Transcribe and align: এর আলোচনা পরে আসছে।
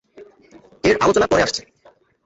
এর 0.83 0.95
আলোচনা 1.01 1.27
পরে 1.27 1.41
আসছে। 1.43 1.61